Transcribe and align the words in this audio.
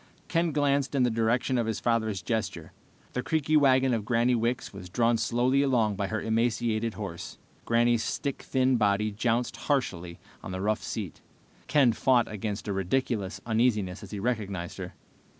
Ken 0.27 0.51
glanced 0.51 0.95
in 0.95 1.03
the 1.03 1.11
direction 1.11 1.59
of 1.59 1.67
his 1.67 1.79
father's 1.79 2.23
gesture. 2.23 2.71
The 3.13 3.21
creaky 3.21 3.55
wagon 3.55 3.93
of 3.93 4.03
Granny 4.03 4.33
Wicks 4.33 4.73
was 4.73 4.89
drawn 4.89 5.15
slowly 5.15 5.61
along 5.61 5.95
by 5.95 6.07
her 6.07 6.19
emaciated 6.19 6.95
horse. 6.95 7.37
Granny's 7.65 8.01
stick 8.03 8.41
thin 8.41 8.77
body 8.77 9.11
jounced 9.11 9.57
harshly 9.57 10.17
on 10.41 10.51
the 10.51 10.59
rough 10.59 10.81
seat. 10.81 11.21
Ken 11.67 11.93
fought 11.93 12.27
against 12.27 12.67
a 12.67 12.73
ridiculous 12.73 13.41
uneasiness 13.45 14.01
as 14.01 14.09
he 14.09 14.19
recognized 14.19 14.79
her. 14.79 14.95